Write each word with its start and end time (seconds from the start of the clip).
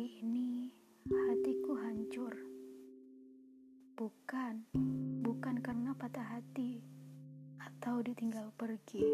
hari 0.00 0.24
ini 0.24 0.72
hatiku 1.12 1.76
hancur. 1.76 2.32
Bukan, 4.00 4.64
bukan 5.20 5.60
karena 5.60 5.92
patah 5.92 6.24
hati 6.24 6.80
atau 7.60 8.00
ditinggal 8.00 8.48
pergi. 8.56 9.04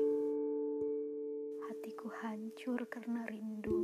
Hatiku 1.66 2.06
hancur 2.22 2.86
karena 2.86 3.26
rindu 3.26 3.82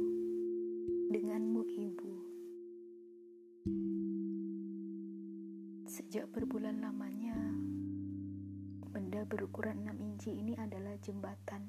denganmu, 1.11 1.67
Ibu. 1.67 2.13
Sejak 5.91 6.31
berbulan 6.31 6.87
lamanya, 6.87 7.35
benda 8.95 9.27
berukuran 9.27 9.91
6 9.91 10.07
inci 10.07 10.39
ini 10.39 10.55
adalah 10.55 10.95
jembatan 11.03 11.67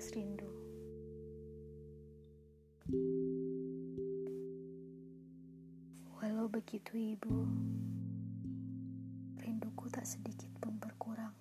melepas 0.00 0.16
rindu. 0.16 0.48
Walau 6.16 6.48
begitu, 6.48 6.96
Ibu, 6.96 7.36
rinduku 9.44 9.92
tak 9.92 10.08
sedikit 10.08 10.48
pun 10.56 10.80
berkurang. 10.80 11.36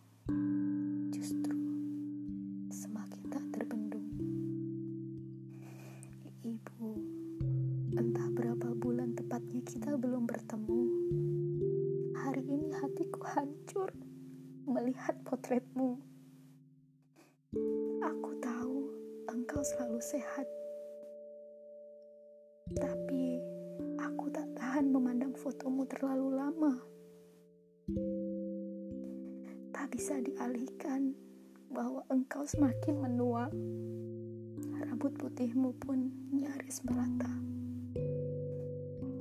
Justru 1.15 1.55
semakin 2.67 3.23
tak 3.31 3.47
terbendung. 3.55 4.11
Ibu, 6.43 6.87
entah 7.95 8.27
berapa 8.35 8.75
bulan 8.75 9.15
tepatnya 9.15 9.63
kita 9.63 9.95
belum 9.95 10.27
bertemu. 10.27 10.81
Hari 12.27 12.43
ini 12.43 12.75
hatiku 12.75 13.23
hancur 13.23 13.95
melihat 14.67 15.15
potretmu. 15.23 16.08
Aku 17.99 18.31
tahu 18.39 18.87
engkau 19.27 19.59
selalu 19.59 19.99
sehat. 19.99 20.47
Tapi 22.71 23.43
aku 23.99 24.31
tak 24.31 24.47
tahan 24.55 24.87
memandang 24.87 25.35
fotomu 25.35 25.83
terlalu 25.83 26.31
lama. 26.31 26.73
Tak 29.75 29.91
bisa 29.91 30.15
dialihkan 30.23 31.11
bahwa 31.67 31.99
engkau 32.07 32.47
semakin 32.47 33.03
menua. 33.03 33.51
Rambut 34.79 35.11
putihmu 35.19 35.75
pun 35.83 36.07
nyaris 36.31 36.79
merata. 36.87 37.35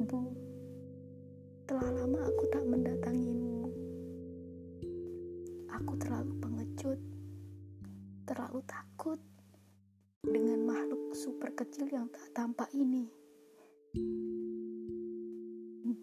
Bu, 0.06 0.22
telah 1.66 1.90
lama 1.98 2.30
aku 2.30 2.44
tak 2.54 2.62
mendatangimu. 2.62 3.74
Aku 5.82 5.98
terlalu 5.98 6.30
pengecut, 6.38 6.98
terlalu 8.28 8.60
takut 8.68 9.16
dengan 10.20 10.60
makhluk 10.68 11.16
super 11.16 11.48
kecil 11.56 11.88
yang 11.88 12.12
tak 12.12 12.28
tampak 12.36 12.68
ini. 12.76 13.08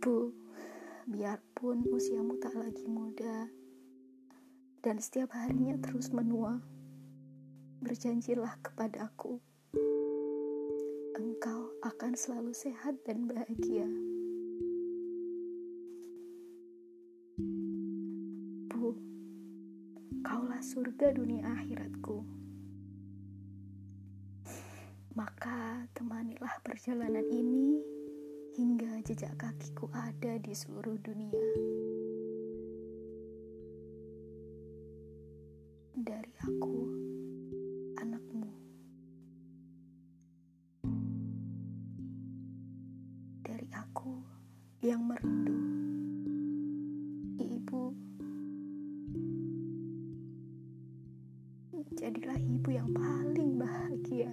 Bu, 0.01 0.33
biarpun 1.05 1.85
usiamu 1.85 2.41
tak 2.41 2.57
lagi 2.57 2.89
muda 2.89 3.45
dan 4.81 4.97
setiap 4.97 5.37
harinya 5.37 5.77
terus 5.77 6.09
menua, 6.09 6.65
berjanjilah 7.85 8.57
kepadaku, 8.65 9.37
engkau 11.13 11.69
akan 11.85 12.17
selalu 12.17 12.57
sehat 12.57 12.97
dan 13.05 13.29
bahagia. 13.29 13.85
Bu, 18.73 18.97
kaulah 20.25 20.61
surga 20.61 21.13
dunia 21.13 21.45
akhiratku. 21.45 22.25
Maka 25.16 25.88
temanilah 25.95 26.59
perjalanan 26.59 27.23
ini 27.31 27.79
hingga 28.59 28.99
jejak 29.03 29.35
kakiku 29.39 29.88
ada 29.95 30.35
di 30.39 30.51
seluruh 30.51 30.99
dunia. 30.99 31.45
Dari 35.95 36.33
aku, 36.44 36.77
anakmu. 38.03 38.51
Dari 43.44 43.67
aku 43.71 44.19
yang 44.83 45.07
merindu. 45.07 45.84
Jadilah 51.94 52.41
ibu 52.41 52.69
yang 52.73 52.90
paling 52.97 53.62
bahagia. 53.62 54.25